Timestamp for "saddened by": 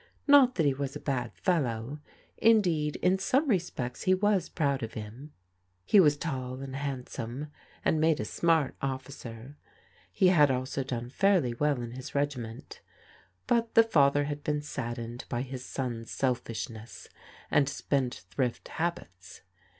14.63-15.43